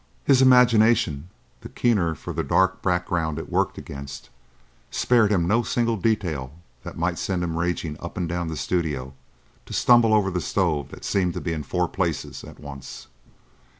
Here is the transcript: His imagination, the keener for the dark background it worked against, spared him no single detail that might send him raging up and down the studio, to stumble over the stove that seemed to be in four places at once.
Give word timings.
His 0.23 0.41
imagination, 0.41 1.29
the 1.59 1.69
keener 1.69 2.15
for 2.15 2.33
the 2.33 2.43
dark 2.43 2.81
background 2.81 3.37
it 3.37 3.51
worked 3.51 3.77
against, 3.77 4.31
spared 4.89 5.31
him 5.31 5.47
no 5.47 5.61
single 5.61 5.95
detail 5.95 6.53
that 6.81 6.97
might 6.97 7.19
send 7.19 7.43
him 7.43 7.55
raging 7.55 7.95
up 7.99 8.17
and 8.17 8.27
down 8.27 8.47
the 8.47 8.57
studio, 8.57 9.13
to 9.67 9.73
stumble 9.73 10.11
over 10.15 10.31
the 10.31 10.41
stove 10.41 10.89
that 10.89 11.05
seemed 11.05 11.35
to 11.35 11.39
be 11.39 11.53
in 11.53 11.61
four 11.61 11.87
places 11.87 12.43
at 12.43 12.59
once. 12.59 13.09